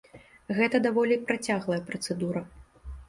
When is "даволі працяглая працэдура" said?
0.87-2.47